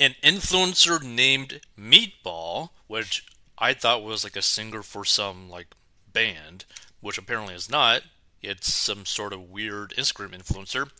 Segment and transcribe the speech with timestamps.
[0.00, 3.26] An influencer named Meatball, which
[3.58, 5.74] I thought was like a singer for some like
[6.12, 6.64] band,
[7.00, 8.02] which apparently is not.
[8.40, 10.90] It's some sort of weird Instagram influencer.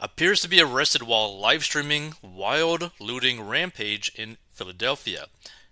[0.00, 5.26] Appears to be arrested while live streaming wild looting rampage in Philadelphia.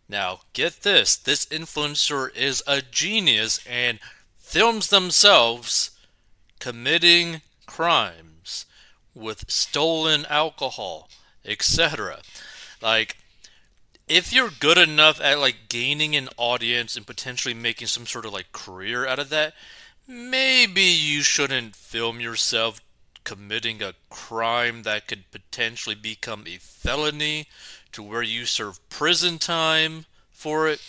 [0.09, 3.99] Now, get this this influencer is a genius and
[4.37, 5.93] films themselves
[6.61, 8.67] committing crimes
[9.15, 11.09] with stolen alcohol,
[11.45, 12.21] etc.
[12.81, 13.17] Like,
[14.09, 18.33] if you're good enough at like gaining an audience and potentially making some sort of
[18.33, 19.55] like career out of that,
[20.07, 22.81] maybe you shouldn't film yourself
[23.25, 27.47] committing a crime that could potentially become a felony
[27.93, 30.81] to where you serve prison time for it,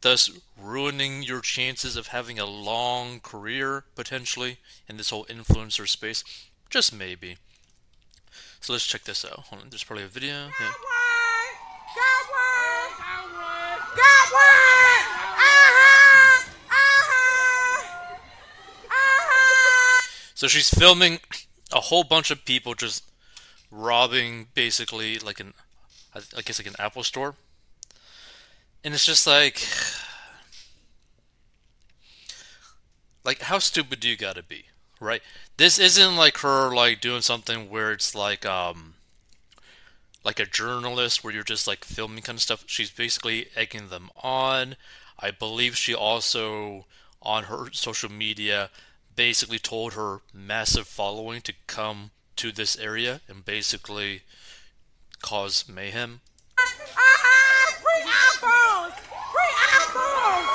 [0.00, 6.24] thus ruining your chances of having a long career potentially in this whole influencer space.
[6.68, 7.36] Just maybe.
[8.60, 9.32] So let's check this out.
[9.32, 10.50] Hold on, there's probably a video.
[10.60, 10.72] Yeah.
[20.38, 21.18] So she's filming
[21.72, 23.02] a whole bunch of people just
[23.72, 25.52] robbing basically like an
[26.14, 27.34] I guess like an Apple store.
[28.84, 29.60] And it's just like
[33.24, 34.66] like how stupid do you got to be,
[35.00, 35.22] right?
[35.56, 38.94] This isn't like her like doing something where it's like um
[40.24, 42.64] like a journalist where you're just like filming kind of stuff.
[42.66, 44.76] She's basically egging them on.
[45.18, 46.86] I believe she also
[47.22, 48.70] on her social media
[49.16, 54.22] basically told her massive following to come to this area and basically
[55.22, 56.20] cause mayhem.
[56.56, 57.72] Uh-huh!
[57.82, 58.94] Free iPhones!
[59.32, 60.46] Free iPhones!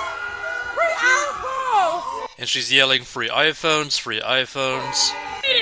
[0.75, 2.22] Free iPhones!
[2.37, 5.13] And she's yelling free iPhones, free iPhones.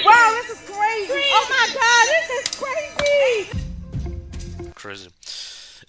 [0.06, 1.24] Wow, this is crazy!
[1.34, 3.50] Oh my god, this is crazy!
[4.74, 5.10] Crazy.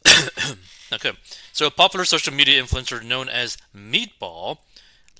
[0.92, 1.12] okay,
[1.52, 4.58] so a popular social media influencer known as Meatball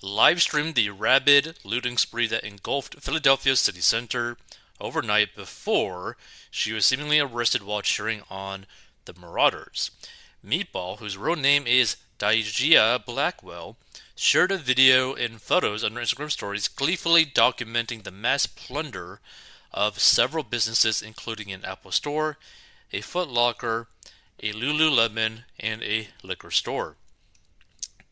[0.03, 4.37] live streamed the rabid looting spree that engulfed Philadelphia's city center
[4.81, 6.17] overnight before
[6.51, 8.67] she was seemingly arrested while cheering on
[9.05, 9.93] the Marauders.
[10.45, 13.77] Meatball, whose real name is Daijia Blackwell,
[14.15, 19.21] shared a video and photos on Instagram stories gleefully documenting the mass plunder
[19.73, 22.37] of several businesses, including an Apple store,
[22.93, 23.89] a Foot Locker,
[24.43, 26.97] a Lululemon, and a liquor store.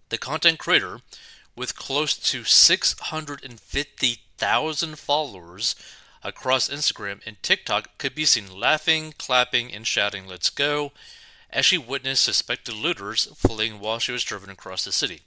[0.09, 1.01] The content creator,
[1.55, 5.75] with close to 650,000 followers
[6.23, 10.93] across Instagram and TikTok, could be seen laughing, clapping, and shouting, Let's go,
[11.51, 15.21] as she witnessed suspected looters fleeing while she was driven across the city.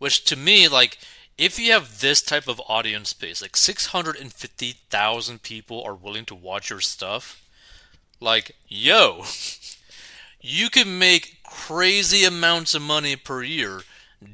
[0.00, 0.96] Which to me, like,
[1.36, 6.70] if you have this type of audience base, like 650,000 people are willing to watch
[6.70, 7.44] your stuff,
[8.18, 9.24] like, yo,
[10.40, 13.82] you can make crazy amounts of money per year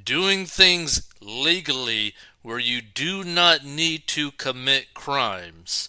[0.05, 5.89] doing things legally where you do not need to commit crimes.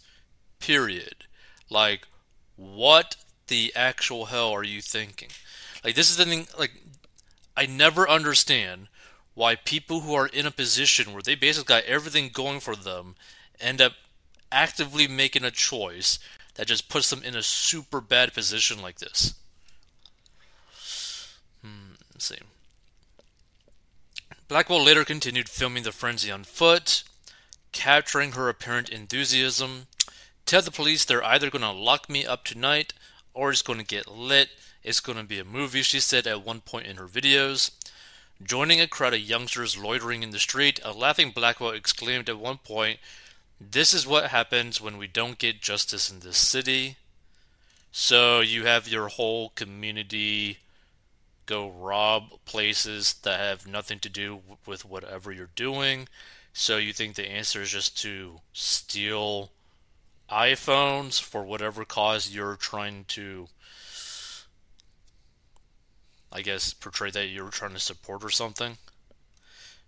[0.59, 1.25] Period.
[1.69, 2.07] Like,
[2.55, 3.15] what
[3.47, 5.29] the actual hell are you thinking?
[5.83, 6.71] Like, this is the thing, like,
[7.55, 8.87] I never understand
[9.37, 13.13] why people who are in a position where they basically got everything going for them
[13.61, 13.91] end up
[14.51, 16.17] actively making a choice
[16.55, 19.35] that just puts them in a super bad position like this.
[21.61, 22.39] Hmm, let's see.
[24.47, 27.03] Blackwell later continued filming the frenzy on foot,
[27.71, 29.85] capturing her apparent enthusiasm.
[30.47, 32.93] Tell the police they're either going to lock me up tonight
[33.35, 34.49] or it's going to get lit.
[34.81, 37.69] It's going to be a movie, she said at one point in her videos.
[38.41, 42.59] Joining a crowd of youngsters loitering in the street, a laughing Blackwell exclaimed at one
[42.59, 42.99] point,
[43.59, 46.97] This is what happens when we don't get justice in this city.
[47.91, 50.59] So you have your whole community
[51.47, 56.07] go rob places that have nothing to do with whatever you're doing.
[56.53, 59.49] So you think the answer is just to steal
[60.29, 63.47] iPhones for whatever cause you're trying to,
[66.37, 68.77] I guess, portray that you're trying to support or something?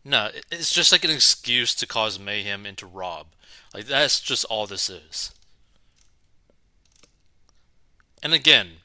[0.04, 3.28] No, it's just like an excuse to cause mayhem and to rob.
[3.72, 5.32] Like, that's just all this is.
[8.24, 8.78] And again,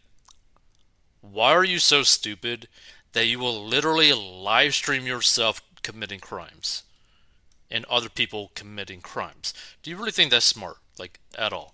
[1.22, 2.68] why are you so stupid
[3.14, 6.82] that you will literally live stream yourself committing crimes
[7.70, 9.54] and other people committing crimes?
[9.82, 10.76] Do you really think that's smart?
[10.98, 11.72] Like, at all?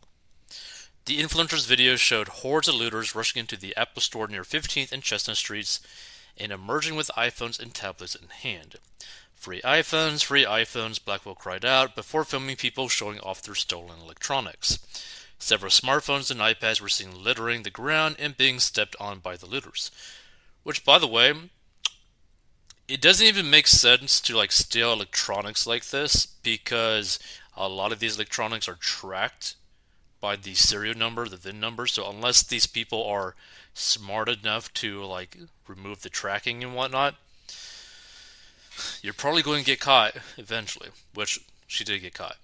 [1.06, 5.02] The influencer's video showed hordes of looters rushing into the Apple store near 15th and
[5.02, 5.80] Chestnut Streets
[6.36, 8.76] and emerging with iPhones and tablets in hand.
[9.34, 14.78] Free iPhones, free iPhones, Blackwell cried out before filming people showing off their stolen electronics.
[15.38, 19.46] Several smartphones and iPads were seen littering the ground and being stepped on by the
[19.46, 19.90] looters.
[20.62, 21.32] Which, by the way,
[22.86, 27.18] it doesn't even make sense to like steal electronics like this because
[27.56, 29.54] a lot of these electronics are tracked
[30.20, 31.86] by the serial number, the VIN number.
[31.86, 33.34] So unless these people are
[33.74, 35.36] smart enough to like
[35.66, 37.14] remove the tracking and whatnot,
[39.02, 42.36] you're probably going to get caught eventually, which she did get caught.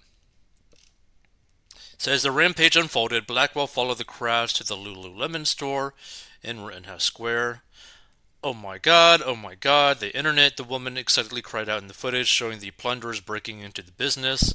[1.97, 5.93] So as the rampage unfolded, Blackwell followed the crowds to the Lululemon store
[6.43, 7.63] in Rittenhouse Square.
[8.43, 11.95] Oh my god, oh my god, the internet, the woman excitedly cried out in the
[11.95, 14.53] footage showing the plunderers breaking into the business.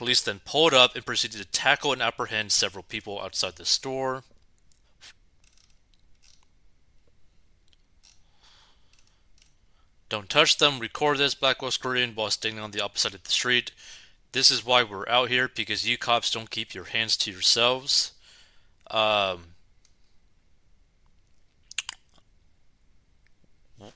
[0.00, 4.22] Police then pulled up and proceeded to tackle and apprehend several people outside the store.
[10.08, 13.72] Don't touch them, record this, Blackwell screamed while standing on the opposite of the street.
[14.32, 18.12] This is why we're out here, because you cops don't keep your hands to yourselves.
[18.90, 19.48] Um,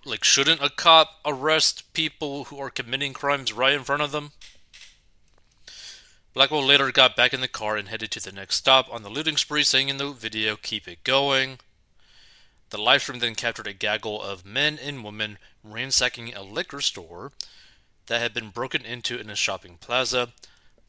[0.04, 4.32] like, shouldn't a cop arrest people who are committing crimes right in front of them?
[6.34, 9.08] Blackwell later got back in the car and headed to the next stop on the
[9.08, 11.60] looting spree, saying in the video, Keep it going.
[12.70, 17.30] The live stream then captured a gaggle of men and women ransacking a liquor store
[18.06, 20.32] that had been broken into in a shopping plaza.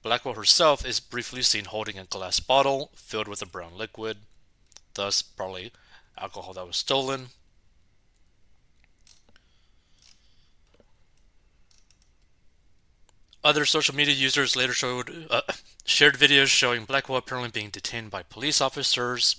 [0.02, 4.18] Blackwell herself is briefly seen holding a glass bottle filled with a brown liquid,
[4.96, 5.72] thus, probably
[6.18, 7.28] alcohol that was stolen.
[13.46, 15.42] Other social media users later showed uh,
[15.86, 19.36] shared videos showing Blackwell apparently being detained by police officers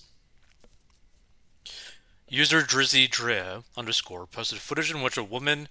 [2.29, 5.69] User Drizzy Drea underscore posted footage in which a woman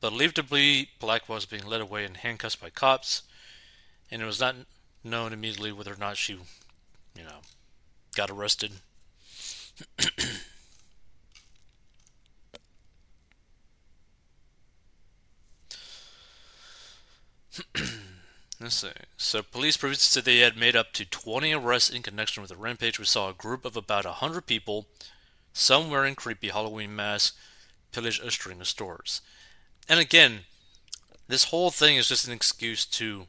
[0.00, 3.22] believed to be black was being led away in handcuffs by cops,
[4.12, 4.54] and it was not
[5.02, 7.40] known immediately whether or not she, you know,
[8.14, 8.70] got arrested.
[18.60, 18.88] Let's see.
[19.16, 22.56] So, police previously said they had made up to 20 arrests in connection with the
[22.56, 22.98] rampage.
[22.98, 24.86] We saw a group of about 100 people
[25.52, 27.36] some wearing creepy Halloween masks,
[27.90, 29.22] pillage a string of stores.
[29.88, 30.40] And again,
[31.28, 33.26] this whole thing is just an excuse to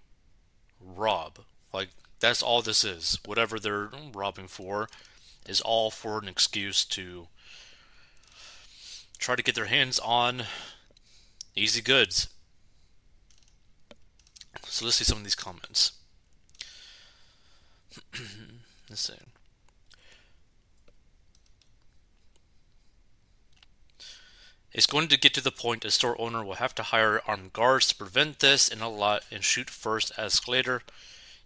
[0.82, 1.40] rob.
[1.74, 1.90] Like,
[2.20, 3.20] that's all this is.
[3.26, 4.90] Whatever they're robbing for
[5.48, 7.28] is all for an excuse to
[9.18, 10.44] try to get their hands on
[11.56, 12.28] easy goods.
[14.70, 15.94] So let's see some of these comments.
[18.90, 19.14] let's see.
[24.78, 27.54] It's going to get to the point a store owner will have to hire armed
[27.54, 30.84] guards to prevent this and a lot and shoot first, ask later.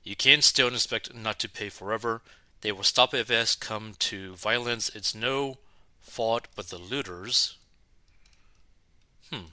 [0.04, 2.22] You can't steal expect not to pay forever.
[2.60, 4.90] They will stop if it come to violence.
[4.94, 5.60] It's no
[6.02, 7.56] fault but the looters.
[9.32, 9.52] Hmm.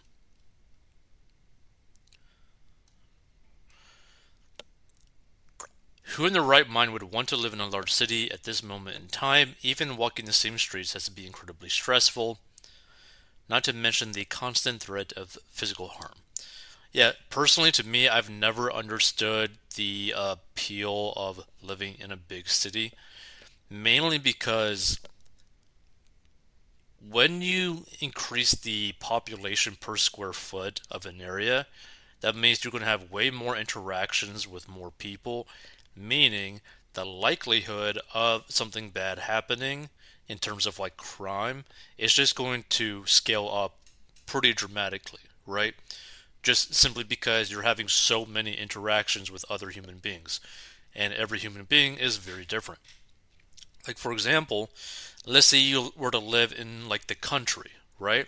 [6.19, 8.61] Who in their right mind would want to live in a large city at this
[8.61, 9.55] moment in time?
[9.63, 12.41] Even walking the same streets has to be incredibly stressful
[13.49, 16.15] not to mention the constant threat of physical harm.
[16.93, 22.95] Yeah, personally, to me, I've never understood the appeal of living in a big city,
[23.71, 24.99] mainly because
[27.09, 31.69] when you increase the population per square foot of an area,
[32.23, 35.47] that means you're going to have way more interactions with more people,
[35.99, 36.61] meaning
[36.95, 39.89] the likelihood of something bad happening
[40.29, 41.65] in terms of like crime
[41.97, 43.77] is just going to scale up
[44.27, 45.75] pretty dramatically, right?
[46.43, 50.41] Just simply because you're having so many interactions with other human beings.
[50.95, 52.81] And every human being is very different.
[53.87, 54.71] Like, for example,
[55.25, 58.27] let's say you were to live in like the country, right?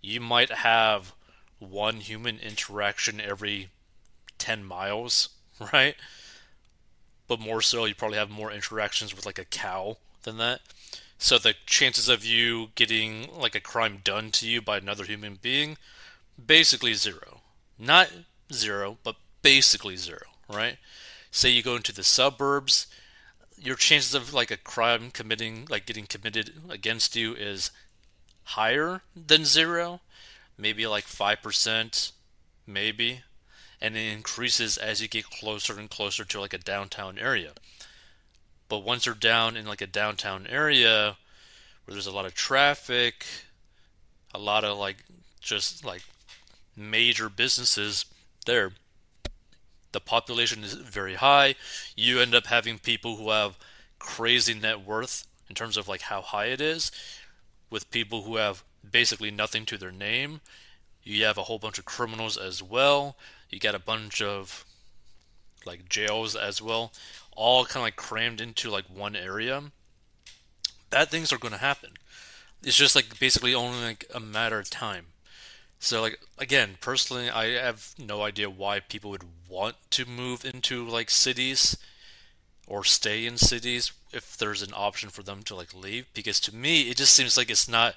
[0.00, 1.12] You might have
[1.58, 3.68] one human interaction every
[4.38, 5.30] 10 miles,
[5.72, 5.96] right?
[7.26, 10.60] But more so, you probably have more interactions with like a cow than that.
[11.18, 15.38] So the chances of you getting like a crime done to you by another human
[15.40, 15.76] being,
[16.44, 17.40] basically zero.
[17.78, 18.10] Not
[18.52, 20.76] zero, but basically zero, right?
[21.30, 22.86] Say you go into the suburbs,
[23.56, 27.70] your chances of like a crime committing, like getting committed against you is
[28.44, 30.00] higher than zero,
[30.58, 32.12] maybe like 5%,
[32.66, 33.22] maybe.
[33.80, 37.52] And it increases as you get closer and closer to like a downtown area.
[38.68, 41.16] But once you're down in like a downtown area
[41.84, 43.26] where there's a lot of traffic,
[44.34, 45.04] a lot of like
[45.40, 46.02] just like
[46.76, 48.06] major businesses
[48.46, 48.72] there,
[49.92, 51.54] the population is very high.
[51.96, 53.58] You end up having people who have
[53.98, 56.90] crazy net worth in terms of like how high it is
[57.70, 60.40] with people who have basically nothing to their name.
[61.02, 63.16] You have a whole bunch of criminals as well.
[63.50, 64.64] You got a bunch of
[65.66, 66.92] like jails as well,
[67.36, 69.62] all kind of like crammed into like one area.
[70.90, 71.90] Bad things are going to happen.
[72.62, 75.06] It's just like basically only like a matter of time.
[75.78, 80.86] So like again, personally, I have no idea why people would want to move into
[80.86, 81.76] like cities
[82.66, 86.54] or stay in cities if there's an option for them to like leave because to
[86.54, 87.96] me it just seems like it's not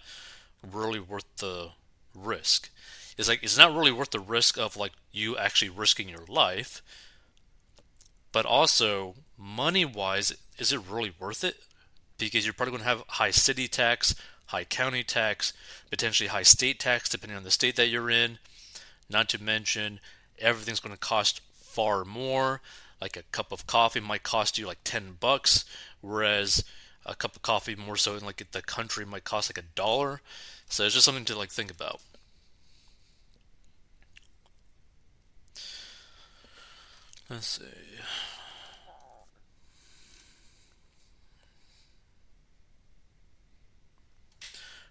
[0.61, 1.69] really worth the
[2.13, 2.69] risk.
[3.17, 6.81] It's like it's not really worth the risk of like you actually risking your life.
[8.31, 11.57] But also money wise, is it really worth it?
[12.17, 14.13] Because you're probably going to have high city tax,
[14.47, 15.53] high county tax,
[15.89, 18.37] potentially high state tax depending on the state that you're in.
[19.09, 19.99] Not to mention
[20.39, 22.61] everything's going to cost far more.
[23.01, 25.65] Like a cup of coffee might cost you like 10 bucks,
[26.01, 26.63] whereas
[27.05, 30.21] a cup of coffee more so in like the country might cost like a dollar.
[30.69, 32.01] So it's just something to like think about.
[37.29, 37.65] Let's see.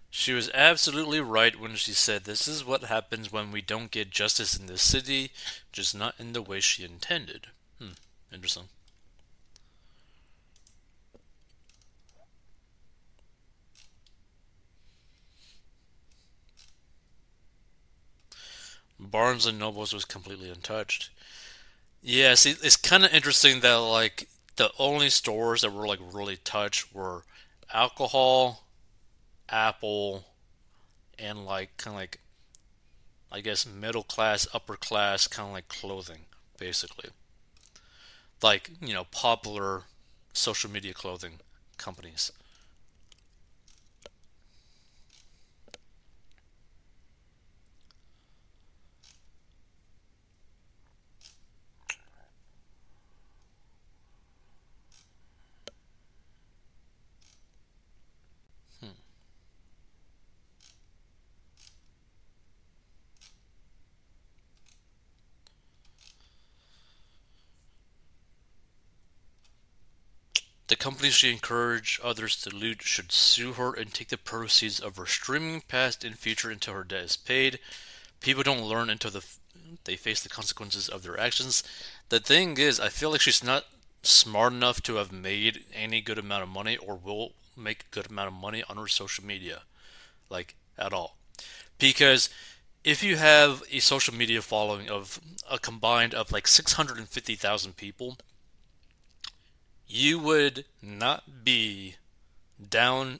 [0.09, 4.09] She was absolutely right when she said this is what happens when we don't get
[4.09, 5.31] justice in this city,
[5.71, 7.47] just not in the way she intended.
[7.79, 7.91] Hmm,
[8.33, 8.67] interesting.
[18.99, 21.09] Barnes and Nobles was completely untouched.
[22.01, 26.37] Yeah, see, it's kind of interesting that like the only stores that were like really
[26.37, 27.23] touched were
[27.73, 28.63] alcohol,
[29.49, 30.25] Apple,
[31.19, 32.19] and like kind of like
[33.31, 36.25] I guess middle class, upper class, kind of like clothing,
[36.57, 37.11] basically.
[38.41, 39.83] Like you know, popular
[40.33, 41.39] social media clothing
[41.77, 42.31] companies.
[70.67, 74.97] The company she encouraged others to loot should sue her and take the proceeds of
[74.97, 77.59] her streaming past and future until her debt is paid.
[78.19, 79.23] People don't learn until the,
[79.85, 81.63] they face the consequences of their actions.
[82.09, 83.65] The thing is, I feel like she's not
[84.03, 88.09] smart enough to have made any good amount of money or will make a good
[88.09, 89.61] amount of money on her social media.
[90.29, 91.15] Like, at all.
[91.79, 92.29] Because
[92.83, 95.19] if you have a social media following of
[95.49, 98.17] a combined of like 650,000 people,
[99.87, 101.95] you would not be
[102.69, 103.19] down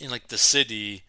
[0.00, 1.02] in like the city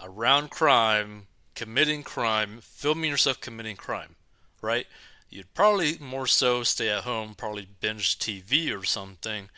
[0.00, 4.16] around crime, committing crime, filming yourself committing crime,
[4.60, 4.86] right?
[5.30, 9.48] You'd probably more so stay at home, probably binge TV or something,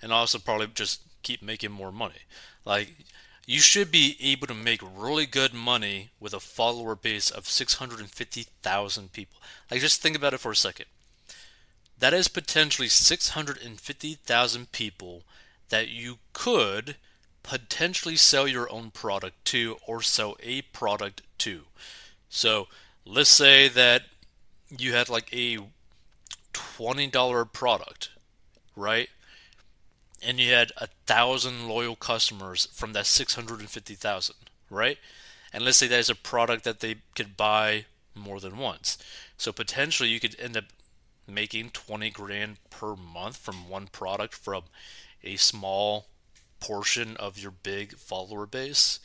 [0.00, 2.26] and also probably just keep making more money.
[2.64, 2.94] Like,
[3.46, 9.12] you should be able to make really good money with a follower base of 650,000
[9.12, 9.40] people.
[9.70, 10.86] Like, just think about it for a second.
[12.02, 15.22] That is potentially 650,000 people
[15.68, 16.96] that you could
[17.44, 21.60] potentially sell your own product to or sell a product to.
[22.28, 22.66] So
[23.06, 24.02] let's say that
[24.68, 25.58] you had like a
[26.52, 28.10] $20 product,
[28.74, 29.08] right?
[30.20, 34.34] And you had a thousand loyal customers from that 650,000,
[34.70, 34.98] right?
[35.52, 37.84] And let's say that is a product that they could buy
[38.16, 38.98] more than once.
[39.36, 40.64] So potentially you could end up
[41.26, 44.64] making 20 grand per month from one product from
[45.22, 46.06] a small
[46.60, 49.00] portion of your big follower base.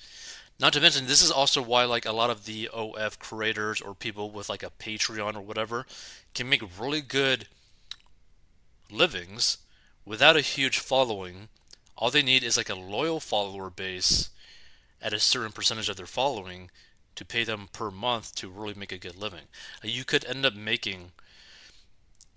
[0.60, 3.94] Not to mention, this is also why like a lot of the OF creators or
[3.94, 5.86] people with like a Patreon or whatever
[6.34, 7.48] can make really good
[8.92, 9.58] livings
[10.06, 11.50] without a huge following.
[11.96, 14.30] All they need is like a loyal follower base
[15.02, 16.72] at a certain percentage of their following
[17.16, 19.46] to pay them per month to really make a good living.
[19.84, 21.12] You could end up making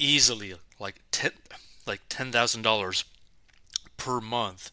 [0.01, 1.33] easily like ten
[1.87, 3.05] like ten thousand dollars
[3.97, 4.71] per month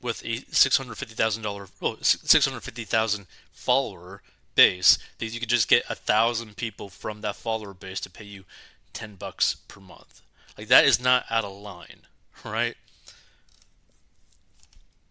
[0.00, 4.22] with a six hundred fifty thousand dollar oh six hundred fifty thousand follower
[4.54, 8.24] base that you could just get a thousand people from that follower base to pay
[8.24, 8.44] you
[8.92, 10.20] ten bucks per month.
[10.56, 12.02] Like that is not out of line,
[12.44, 12.76] right?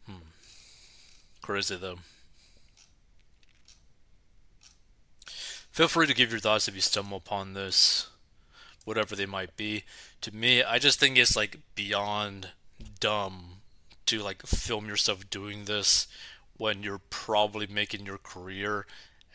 [0.05, 0.27] Hmm.
[1.41, 1.97] Crazy though.
[5.71, 8.10] Feel free to give your thoughts if you stumble upon this
[8.85, 9.83] whatever they might be.
[10.21, 12.49] To me, I just think it's like beyond
[12.99, 13.61] dumb
[14.07, 16.07] to like film yourself doing this
[16.57, 18.85] when you're probably making your career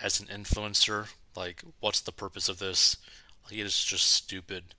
[0.00, 1.09] as an influencer.
[1.37, 2.97] Like, what's the purpose of this?
[3.45, 4.75] Like, it is just stupid.